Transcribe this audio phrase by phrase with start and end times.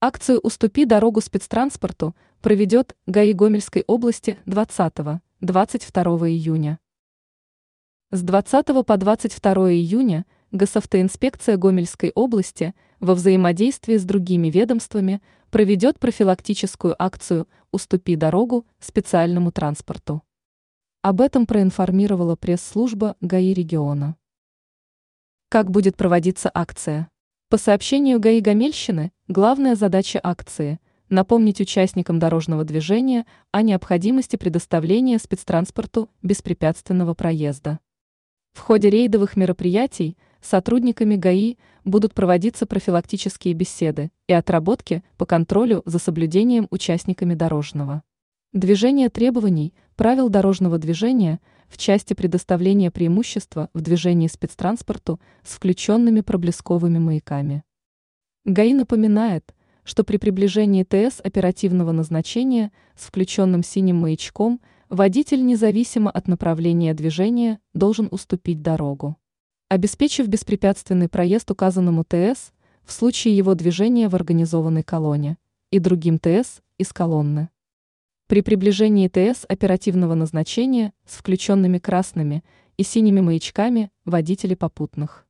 [0.00, 5.20] Акцию «Уступи дорогу спецтранспорту» проведет ГАИ Гомельской области 20-22
[6.28, 6.78] июня.
[8.12, 16.94] С 20 по 22 июня Госавтоинспекция Гомельской области во взаимодействии с другими ведомствами проведет профилактическую
[16.96, 20.22] акцию «Уступи дорогу специальному транспорту».
[21.02, 24.14] Об этом проинформировала пресс-служба ГАИ региона.
[25.48, 27.10] Как будет проводиться акция?
[27.50, 36.10] По сообщению ГАИ Гомельщины, главная задача акции– напомнить участникам дорожного движения о необходимости предоставления спецтранспорту
[36.22, 37.78] беспрепятственного проезда.
[38.52, 41.56] В ходе рейдовых мероприятий сотрудниками ГАИ
[41.86, 48.02] будут проводиться профилактические беседы и отработки по контролю за соблюдением участниками дорожного.
[48.52, 56.98] Движение требований, правил дорожного движения– в части предоставления преимущества в движении спецтранспорту с включенными проблесковыми
[56.98, 57.62] маяками.
[58.44, 59.54] ГАИ напоминает,
[59.84, 67.58] что при приближении ТС оперативного назначения с включенным синим маячком водитель независимо от направления движения
[67.74, 69.16] должен уступить дорогу.
[69.68, 72.52] Обеспечив беспрепятственный проезд указанному ТС
[72.84, 75.36] в случае его движения в организованной колонне
[75.70, 77.50] и другим ТС из колонны.
[78.28, 82.44] При приближении ТС оперативного назначения с включенными красными
[82.76, 85.26] и синими маячками водители попутных.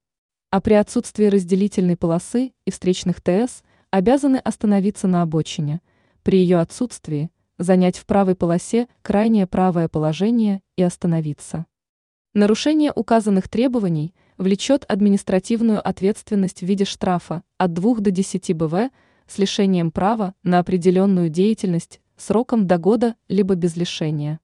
[0.51, 5.81] А при отсутствии разделительной полосы и встречных ТС обязаны остановиться на обочине,
[6.25, 11.67] при ее отсутствии занять в правой полосе крайнее правое положение и остановиться.
[12.35, 18.91] Нарушение указанных требований влечет административную ответственность в виде штрафа от 2 до 10 БВ
[19.29, 24.41] с лишением права на определенную деятельность сроком до года либо без лишения.